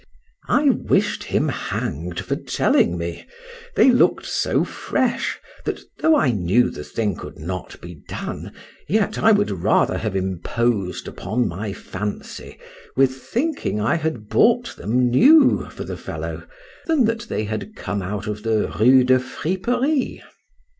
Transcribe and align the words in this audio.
—I 0.49 0.71
wish'd 0.71 1.25
him 1.25 1.47
hang'd 1.49 2.21
for 2.21 2.35
telling 2.35 2.97
me.—They 2.97 3.91
look'd 3.91 4.25
so 4.25 4.63
fresh, 4.65 5.37
that 5.63 5.79
though 5.99 6.15
I 6.15 6.31
knew 6.31 6.71
the 6.71 6.83
thing 6.83 7.15
could 7.15 7.37
not 7.37 7.79
be 7.81 8.01
done, 8.09 8.51
yet 8.87 9.19
I 9.19 9.31
would 9.31 9.51
rather 9.51 9.99
have 9.99 10.15
imposed 10.15 11.07
upon 11.07 11.47
my 11.47 11.71
fancy 11.71 12.57
with 12.95 13.15
thinking 13.15 13.79
I 13.79 13.93
had 13.93 14.27
bought 14.27 14.75
them 14.75 15.07
new 15.11 15.69
for 15.69 15.83
the 15.83 15.97
fellow, 15.97 16.47
than 16.87 17.05
that 17.05 17.29
they 17.29 17.43
had 17.43 17.75
come 17.75 18.01
out 18.01 18.25
of 18.25 18.41
the 18.41 18.73
Rue 18.79 19.03
de 19.03 19.19
Friperie. 19.19 20.23